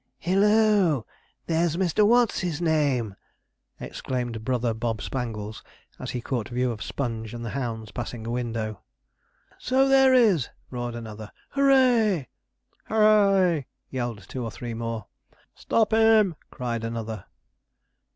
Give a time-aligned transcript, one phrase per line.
[0.17, 1.05] 'Hil loo!
[1.45, 2.03] there's Mr.
[2.07, 3.15] What's his name!'
[3.79, 5.61] exclaimed brother Bob Spangles,
[5.99, 8.81] as he caught view of Sponge and the hounds passing the window.
[9.59, 12.29] 'So there is!' roared another; 'Hoo ray!'
[12.85, 15.05] 'Hoo ray!' yelled two or three more.
[15.53, 17.25] 'Stop him!' cried another.